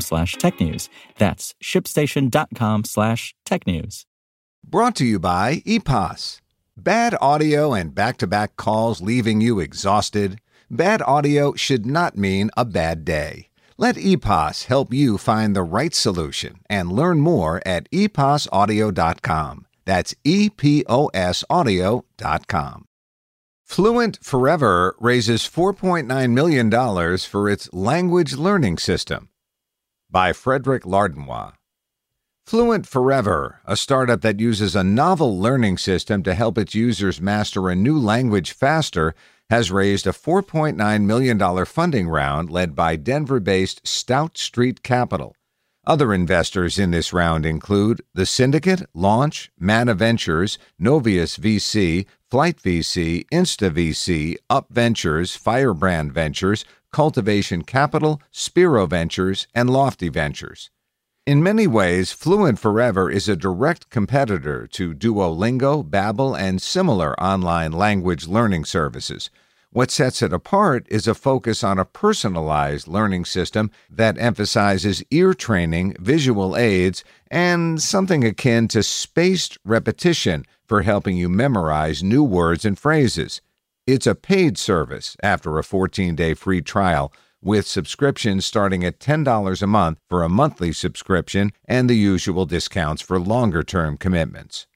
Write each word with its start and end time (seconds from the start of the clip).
slash 0.00 0.36
technews. 0.36 0.88
That's 1.18 1.54
shipstation.com 1.62 2.84
slash 2.84 3.34
tech 3.44 3.66
news. 3.66 4.06
Brought 4.64 4.96
to 4.96 5.04
you 5.04 5.18
by 5.18 5.62
EPOS. 5.66 6.40
Bad 6.76 7.16
audio 7.20 7.72
and 7.72 7.94
back 7.94 8.16
to 8.18 8.26
back 8.26 8.56
calls 8.56 9.00
leaving 9.00 9.40
you 9.40 9.60
exhausted? 9.60 10.40
Bad 10.70 11.02
audio 11.02 11.54
should 11.54 11.86
not 11.86 12.16
mean 12.16 12.50
a 12.56 12.64
bad 12.64 13.04
day. 13.04 13.50
Let 13.76 13.96
EPOS 13.96 14.64
help 14.64 14.92
you 14.92 15.18
find 15.18 15.54
the 15.54 15.62
right 15.62 15.94
solution 15.94 16.60
and 16.70 16.92
learn 16.92 17.20
more 17.20 17.60
at 17.66 17.90
eposaudio.com. 17.90 19.66
That's 19.84 20.14
E 20.24 20.48
P 20.48 20.84
O 20.88 21.10
S 21.12 21.44
audio.com. 21.50 22.86
Fluent 23.64 24.18
Forever 24.22 24.94
raises 25.00 25.42
$4.9 25.42 26.30
million 26.32 27.18
for 27.18 27.48
its 27.48 27.72
language 27.72 28.34
learning 28.34 28.78
system. 28.78 29.30
By 30.10 30.32
Frederic 30.32 30.84
Lardinois. 30.84 31.52
Fluent 32.46 32.86
Forever, 32.86 33.60
a 33.64 33.76
startup 33.76 34.20
that 34.20 34.38
uses 34.38 34.76
a 34.76 34.84
novel 34.84 35.40
learning 35.40 35.78
system 35.78 36.22
to 36.22 36.34
help 36.34 36.58
its 36.58 36.74
users 36.74 37.20
master 37.20 37.68
a 37.68 37.74
new 37.74 37.98
language 37.98 38.52
faster, 38.52 39.14
has 39.50 39.70
raised 39.70 40.06
a 40.06 40.12
$4.9 40.12 41.04
million 41.04 41.64
funding 41.64 42.08
round 42.08 42.50
led 42.50 42.74
by 42.74 42.96
Denver 42.96 43.40
based 43.40 43.86
Stout 43.86 44.36
Street 44.36 44.82
Capital. 44.82 45.34
Other 45.86 46.14
investors 46.14 46.78
in 46.78 46.92
this 46.92 47.12
round 47.12 47.44
include 47.44 48.02
The 48.14 48.26
Syndicate, 48.26 48.82
Launch, 48.94 49.50
Mana 49.58 49.94
Ventures, 49.94 50.58
Noveus 50.80 51.38
VC, 51.38 52.06
Flight 52.34 52.56
VC, 52.56 53.24
Insta 53.30 53.70
VC, 53.70 54.34
Up 54.50 54.66
Ventures, 54.68 55.36
Firebrand 55.36 56.12
Ventures, 56.12 56.64
Cultivation 56.90 57.62
Capital, 57.62 58.20
Spero 58.32 58.86
Ventures, 58.86 59.46
and 59.54 59.70
Lofty 59.70 60.08
Ventures. 60.08 60.68
In 61.26 61.44
many 61.44 61.68
ways, 61.68 62.10
Fluent 62.10 62.58
Forever 62.58 63.08
is 63.08 63.28
a 63.28 63.36
direct 63.36 63.88
competitor 63.88 64.66
to 64.72 64.92
Duolingo, 64.94 65.88
Babbel, 65.88 66.36
and 66.36 66.60
similar 66.60 67.14
online 67.22 67.70
language 67.70 68.26
learning 68.26 68.64
services. 68.64 69.30
What 69.74 69.90
sets 69.90 70.22
it 70.22 70.32
apart 70.32 70.86
is 70.88 71.08
a 71.08 71.16
focus 71.16 71.64
on 71.64 71.80
a 71.80 71.84
personalized 71.84 72.86
learning 72.86 73.24
system 73.24 73.72
that 73.90 74.16
emphasizes 74.18 75.02
ear 75.10 75.34
training, 75.34 75.96
visual 75.98 76.56
aids, 76.56 77.02
and 77.28 77.82
something 77.82 78.24
akin 78.24 78.68
to 78.68 78.84
spaced 78.84 79.58
repetition 79.64 80.46
for 80.64 80.82
helping 80.82 81.16
you 81.16 81.28
memorize 81.28 82.04
new 82.04 82.22
words 82.22 82.64
and 82.64 82.78
phrases. 82.78 83.40
It's 83.84 84.06
a 84.06 84.14
paid 84.14 84.58
service 84.58 85.16
after 85.24 85.58
a 85.58 85.64
14 85.64 86.14
day 86.14 86.34
free 86.34 86.62
trial 86.62 87.12
with 87.42 87.66
subscriptions 87.66 88.46
starting 88.46 88.84
at 88.84 89.00
$10 89.00 89.60
a 89.60 89.66
month 89.66 89.98
for 90.08 90.22
a 90.22 90.28
monthly 90.28 90.72
subscription 90.72 91.50
and 91.64 91.90
the 91.90 91.96
usual 91.96 92.46
discounts 92.46 93.02
for 93.02 93.18
longer 93.18 93.64
term 93.64 93.96
commitments. 93.96 94.68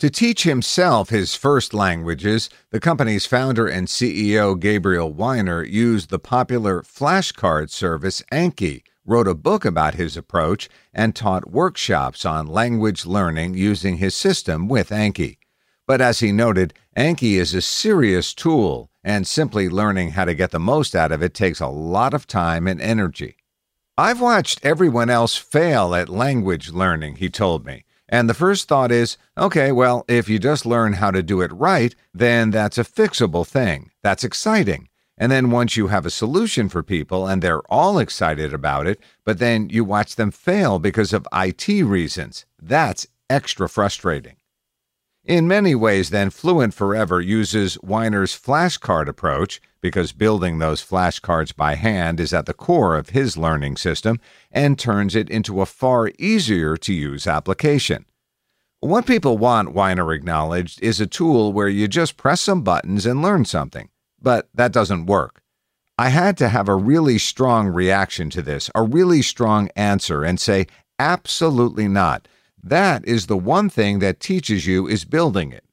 To 0.00 0.10
teach 0.10 0.42
himself 0.42 1.10
his 1.10 1.36
first 1.36 1.72
languages, 1.72 2.50
the 2.70 2.80
company's 2.80 3.26
founder 3.26 3.68
and 3.68 3.86
CEO 3.86 4.58
Gabriel 4.58 5.14
Wyner 5.14 5.68
used 5.68 6.10
the 6.10 6.18
popular 6.18 6.82
flashcard 6.82 7.70
service 7.70 8.20
Anki, 8.32 8.82
wrote 9.06 9.28
a 9.28 9.36
book 9.36 9.64
about 9.64 9.94
his 9.94 10.16
approach, 10.16 10.68
and 10.92 11.14
taught 11.14 11.50
workshops 11.50 12.26
on 12.26 12.48
language 12.48 13.06
learning 13.06 13.54
using 13.54 13.98
his 13.98 14.16
system 14.16 14.66
with 14.66 14.90
Anki. 14.90 15.38
But 15.86 16.00
as 16.00 16.18
he 16.18 16.32
noted, 16.32 16.74
Anki 16.96 17.34
is 17.34 17.54
a 17.54 17.62
serious 17.62 18.34
tool 18.34 18.90
and 19.04 19.28
simply 19.28 19.68
learning 19.68 20.10
how 20.10 20.24
to 20.24 20.34
get 20.34 20.50
the 20.50 20.58
most 20.58 20.96
out 20.96 21.12
of 21.12 21.22
it 21.22 21.34
takes 21.34 21.60
a 21.60 21.68
lot 21.68 22.14
of 22.14 22.26
time 22.26 22.66
and 22.66 22.80
energy. 22.80 23.36
I've 23.96 24.20
watched 24.20 24.64
everyone 24.64 25.08
else 25.08 25.36
fail 25.36 25.94
at 25.94 26.08
language 26.08 26.70
learning, 26.72 27.16
he 27.16 27.30
told 27.30 27.64
me. 27.64 27.84
And 28.08 28.28
the 28.28 28.34
first 28.34 28.68
thought 28.68 28.92
is 28.92 29.16
okay, 29.36 29.72
well, 29.72 30.04
if 30.08 30.28
you 30.28 30.38
just 30.38 30.66
learn 30.66 30.94
how 30.94 31.10
to 31.10 31.22
do 31.22 31.40
it 31.40 31.52
right, 31.52 31.94
then 32.12 32.50
that's 32.50 32.78
a 32.78 32.84
fixable 32.84 33.46
thing. 33.46 33.90
That's 34.02 34.24
exciting. 34.24 34.88
And 35.16 35.30
then 35.30 35.50
once 35.50 35.76
you 35.76 35.86
have 35.88 36.04
a 36.04 36.10
solution 36.10 36.68
for 36.68 36.82
people 36.82 37.26
and 37.26 37.40
they're 37.40 37.62
all 37.72 37.98
excited 37.98 38.52
about 38.52 38.86
it, 38.86 39.00
but 39.24 39.38
then 39.38 39.68
you 39.70 39.84
watch 39.84 40.16
them 40.16 40.30
fail 40.30 40.78
because 40.78 41.12
of 41.12 41.28
IT 41.32 41.68
reasons, 41.68 42.46
that's 42.60 43.06
extra 43.30 43.68
frustrating. 43.68 44.36
In 45.24 45.48
many 45.48 45.74
ways, 45.74 46.10
then, 46.10 46.28
Fluent 46.28 46.74
Forever 46.74 47.18
uses 47.18 47.78
Wyner's 47.78 48.38
flashcard 48.38 49.08
approach 49.08 49.58
because 49.80 50.12
building 50.12 50.58
those 50.58 50.84
flashcards 50.84 51.56
by 51.56 51.76
hand 51.76 52.20
is 52.20 52.34
at 52.34 52.44
the 52.44 52.52
core 52.52 52.94
of 52.94 53.10
his 53.10 53.38
learning 53.38 53.76
system 53.78 54.20
and 54.50 54.78
turns 54.78 55.16
it 55.16 55.30
into 55.30 55.62
a 55.62 55.66
far 55.66 56.10
easier 56.18 56.76
to 56.76 56.92
use 56.92 57.26
application. 57.26 58.04
What 58.80 59.06
people 59.06 59.38
want, 59.38 59.74
Wyner 59.74 60.14
acknowledged, 60.14 60.82
is 60.82 61.00
a 61.00 61.06
tool 61.06 61.54
where 61.54 61.68
you 61.68 61.88
just 61.88 62.18
press 62.18 62.42
some 62.42 62.60
buttons 62.60 63.06
and 63.06 63.22
learn 63.22 63.46
something. 63.46 63.88
But 64.20 64.50
that 64.52 64.72
doesn't 64.72 65.06
work. 65.06 65.40
I 65.96 66.10
had 66.10 66.36
to 66.38 66.50
have 66.50 66.68
a 66.68 66.74
really 66.74 67.16
strong 67.16 67.68
reaction 67.68 68.28
to 68.30 68.42
this, 68.42 68.70
a 68.74 68.82
really 68.82 69.22
strong 69.22 69.70
answer, 69.74 70.22
and 70.22 70.38
say, 70.38 70.66
absolutely 70.98 71.88
not. 71.88 72.28
That 72.66 73.06
is 73.06 73.26
the 73.26 73.36
one 73.36 73.68
thing 73.68 73.98
that 73.98 74.20
teaches 74.20 74.66
you 74.66 74.88
is 74.88 75.04
building 75.04 75.52
it. 75.52 75.64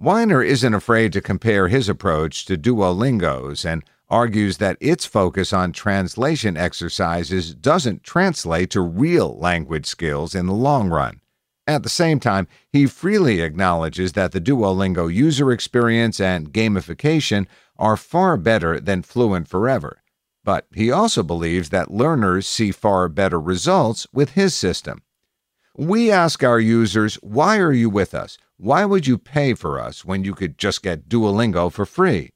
Wyner 0.00 0.42
isn't 0.44 0.72
afraid 0.72 1.12
to 1.12 1.20
compare 1.20 1.68
his 1.68 1.86
approach 1.86 2.46
to 2.46 2.56
Duolingo's 2.56 3.66
and 3.66 3.84
argues 4.08 4.56
that 4.56 4.78
its 4.80 5.04
focus 5.04 5.52
on 5.52 5.72
translation 5.72 6.56
exercises 6.56 7.54
doesn't 7.54 8.04
translate 8.04 8.70
to 8.70 8.80
real 8.80 9.38
language 9.38 9.84
skills 9.84 10.34
in 10.34 10.46
the 10.46 10.54
long 10.54 10.88
run. 10.88 11.20
At 11.66 11.82
the 11.82 11.90
same 11.90 12.18
time, 12.18 12.48
he 12.72 12.86
freely 12.86 13.42
acknowledges 13.42 14.12
that 14.14 14.32
the 14.32 14.40
Duolingo 14.40 15.12
user 15.12 15.52
experience 15.52 16.20
and 16.20 16.54
gamification 16.54 17.46
are 17.78 17.98
far 17.98 18.38
better 18.38 18.80
than 18.80 19.02
Fluent 19.02 19.46
Forever. 19.46 20.02
But 20.42 20.66
he 20.74 20.90
also 20.90 21.22
believes 21.22 21.68
that 21.68 21.90
learners 21.90 22.46
see 22.46 22.72
far 22.72 23.10
better 23.10 23.38
results 23.38 24.06
with 24.10 24.30
his 24.30 24.54
system. 24.54 25.02
We 25.76 26.10
ask 26.10 26.42
our 26.42 26.58
users, 26.58 27.14
why 27.16 27.58
are 27.58 27.72
you 27.72 27.88
with 27.88 28.12
us? 28.12 28.36
Why 28.56 28.84
would 28.84 29.06
you 29.06 29.16
pay 29.16 29.54
for 29.54 29.78
us 29.80 30.04
when 30.04 30.24
you 30.24 30.34
could 30.34 30.58
just 30.58 30.82
get 30.82 31.08
Duolingo 31.08 31.72
for 31.72 31.86
free? 31.86 32.30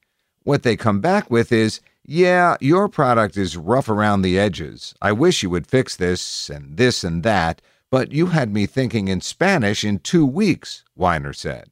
What 0.45 0.63
they 0.63 0.77
come 0.77 1.01
back 1.01 1.31
with 1.31 1.51
is, 1.51 1.81
yeah, 2.05 2.57
your 2.61 2.89
product 2.89 3.37
is 3.37 3.57
rough 3.57 3.89
around 3.89 4.23
the 4.23 4.39
edges. 4.39 4.95
I 5.03 5.13
wish 5.13 5.43
you 5.43 5.51
would 5.51 5.67
fix 5.67 5.97
this 5.97 6.49
and 6.49 6.77
this 6.77 7.03
and 7.03 7.23
that, 7.25 7.61
but 7.91 8.13
you 8.13 8.27
had 8.27 8.53
me 8.53 8.67
thinking 8.67 9.09
in 9.09 9.21
Spanish 9.21 9.85
in 9.85 9.99
two 9.99 10.25
weeks, 10.25 10.85
Wyner 10.99 11.35
said. 11.35 11.71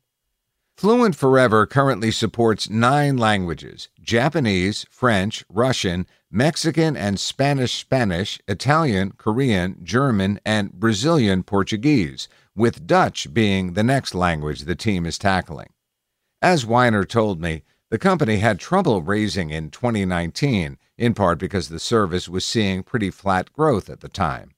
Fluent 0.76 1.14
Forever 1.14 1.66
currently 1.66 2.10
supports 2.10 2.68
nine 2.68 3.16
languages 3.16 3.88
Japanese, 4.00 4.84
French, 4.90 5.44
Russian, 5.48 6.06
Mexican 6.34 6.96
and 6.96 7.20
Spanish 7.20 7.78
Spanish, 7.78 8.40
Italian, 8.48 9.12
Korean, 9.18 9.76
German, 9.82 10.40
and 10.46 10.72
Brazilian 10.72 11.42
Portuguese, 11.42 12.26
with 12.56 12.86
Dutch 12.86 13.34
being 13.34 13.74
the 13.74 13.82
next 13.82 14.14
language 14.14 14.62
the 14.62 14.74
team 14.74 15.04
is 15.04 15.18
tackling. 15.18 15.68
As 16.40 16.64
Wyner 16.64 17.06
told 17.06 17.38
me, 17.38 17.64
the 17.90 17.98
company 17.98 18.38
had 18.38 18.58
trouble 18.58 19.02
raising 19.02 19.50
in 19.50 19.68
2019, 19.70 20.78
in 20.96 21.12
part 21.12 21.38
because 21.38 21.68
the 21.68 21.78
service 21.78 22.30
was 22.30 22.46
seeing 22.46 22.82
pretty 22.82 23.10
flat 23.10 23.52
growth 23.52 23.90
at 23.90 24.00
the 24.00 24.08
time. 24.08 24.52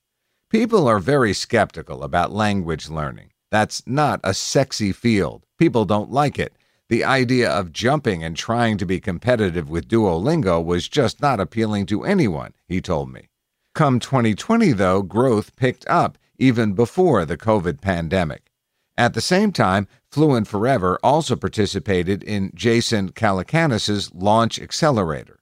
People 0.48 0.86
are 0.86 1.00
very 1.00 1.32
skeptical 1.32 2.04
about 2.04 2.30
language 2.30 2.88
learning. 2.88 3.32
That's 3.50 3.82
not 3.84 4.20
a 4.22 4.32
sexy 4.32 4.92
field. 4.92 5.44
People 5.58 5.84
don't 5.84 6.12
like 6.12 6.38
it. 6.38 6.52
The 6.90 7.04
idea 7.04 7.50
of 7.50 7.72
jumping 7.72 8.22
and 8.22 8.36
trying 8.36 8.76
to 8.78 8.84
be 8.84 9.00
competitive 9.00 9.70
with 9.70 9.88
Duolingo 9.88 10.62
was 10.62 10.86
just 10.86 11.22
not 11.22 11.40
appealing 11.40 11.86
to 11.86 12.04
anyone, 12.04 12.52
he 12.68 12.82
told 12.82 13.10
me. 13.10 13.28
Come 13.74 13.98
2020, 13.98 14.72
though, 14.72 15.02
growth 15.02 15.56
picked 15.56 15.86
up, 15.88 16.18
even 16.38 16.74
before 16.74 17.24
the 17.24 17.38
COVID 17.38 17.80
pandemic. 17.80 18.50
At 18.96 19.14
the 19.14 19.20
same 19.20 19.50
time, 19.50 19.88
Fluent 20.10 20.46
Forever 20.46 20.98
also 21.02 21.34
participated 21.34 22.22
in 22.22 22.52
Jason 22.54 23.10
Calacanis' 23.12 24.10
Launch 24.14 24.60
Accelerator. 24.60 25.40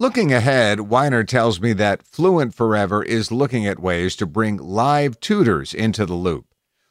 Looking 0.00 0.32
ahead, 0.32 0.78
Wyner 0.78 1.26
tells 1.26 1.60
me 1.60 1.72
that 1.74 2.02
Fluent 2.02 2.54
Forever 2.54 3.02
is 3.02 3.30
looking 3.30 3.66
at 3.66 3.78
ways 3.78 4.16
to 4.16 4.26
bring 4.26 4.56
live 4.56 5.20
tutors 5.20 5.74
into 5.74 6.06
the 6.06 6.14
loop. 6.14 6.47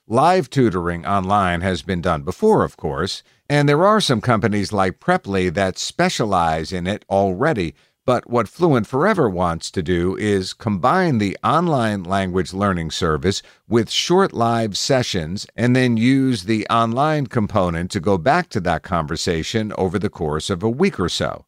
Live 0.10 0.50
tutoring 0.50 1.06
online 1.06 1.60
has 1.60 1.82
been 1.82 2.00
done 2.00 2.22
before, 2.22 2.64
of 2.64 2.78
course, 2.78 3.24
and 3.50 3.68
there 3.68 3.86
are 3.86 4.00
some 4.00 4.22
companies 4.22 4.72
like 4.72 5.02
Preply 5.02 5.54
that 5.54 5.78
specialize 5.78 6.72
in 6.72 6.88
it 6.88 7.04
already. 7.10 7.76
But 8.06 8.30
what 8.30 8.48
Fluent 8.48 8.88
Forever 8.88 9.30
wants 9.30 9.70
to 9.72 9.84
do 9.84 10.16
is 10.16 10.54
combine 10.54 11.18
the 11.18 11.38
online 11.44 12.04
language 12.04 12.54
learning 12.54 12.92
service 12.92 13.42
with 13.68 13.90
short 13.90 14.32
live 14.32 14.78
sessions 14.78 15.46
and 15.58 15.76
then 15.76 15.98
use 15.98 16.44
the 16.44 16.66
online 16.70 17.28
component 17.28 17.92
to 17.92 18.00
go 18.00 18.18
back 18.18 18.48
to 18.52 18.62
that 18.62 18.84
conversation 18.84 19.74
over 19.78 20.00
the 20.00 20.10
course 20.10 20.50
of 20.50 20.64
a 20.64 20.70
week 20.70 21.02
or 21.02 21.10
so. 21.10 21.48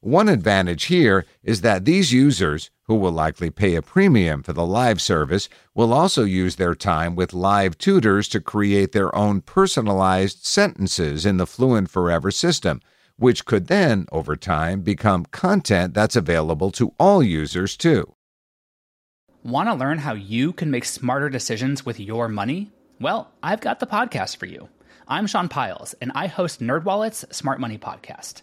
One 0.00 0.28
advantage 0.28 0.86
here 0.86 1.24
is 1.44 1.60
that 1.60 1.84
these 1.84 2.12
users, 2.12 2.72
who 2.92 2.98
will 2.98 3.10
likely 3.10 3.48
pay 3.48 3.74
a 3.74 3.80
premium 3.80 4.42
for 4.42 4.52
the 4.52 4.66
live 4.66 5.00
service, 5.00 5.48
will 5.74 5.94
also 5.94 6.24
use 6.24 6.56
their 6.56 6.74
time 6.74 7.16
with 7.16 7.32
live 7.32 7.78
tutors 7.78 8.28
to 8.28 8.38
create 8.38 8.92
their 8.92 9.14
own 9.16 9.40
personalized 9.40 10.44
sentences 10.44 11.24
in 11.24 11.38
the 11.38 11.46
Fluent 11.46 11.88
Forever 11.88 12.30
system, 12.30 12.82
which 13.16 13.46
could 13.46 13.68
then, 13.68 14.04
over 14.12 14.36
time, 14.36 14.82
become 14.82 15.24
content 15.24 15.94
that's 15.94 16.16
available 16.16 16.70
to 16.70 16.92
all 17.00 17.22
users 17.22 17.78
too. 17.78 18.14
Want 19.42 19.70
to 19.70 19.74
learn 19.74 19.96
how 19.96 20.12
you 20.12 20.52
can 20.52 20.70
make 20.70 20.84
smarter 20.84 21.30
decisions 21.30 21.86
with 21.86 21.98
your 21.98 22.28
money? 22.28 22.72
Well, 23.00 23.32
I've 23.42 23.62
got 23.62 23.80
the 23.80 23.86
podcast 23.86 24.36
for 24.36 24.44
you. 24.44 24.68
I'm 25.08 25.26
Sean 25.26 25.48
Pyles, 25.48 25.94
and 26.02 26.12
I 26.14 26.26
host 26.26 26.60
NerdWallet's 26.60 27.34
Smart 27.34 27.58
Money 27.58 27.78
Podcast. 27.78 28.42